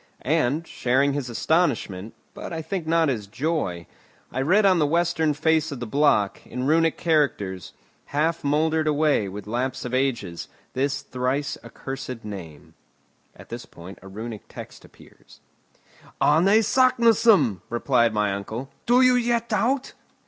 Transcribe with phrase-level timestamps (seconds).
[0.23, 3.85] And, sharing his astonishment, but I think not his joy,
[4.31, 7.73] I read on the western face of the block, in Runic characters,
[8.05, 12.73] half mouldered away with lapse of ages, this thrice accursed name:
[13.35, 15.39] [At this point a Runic text appears]
[16.19, 18.71] "Arne Saknussemm!" replied my uncle.
[18.87, 19.93] "Do you yet doubt?"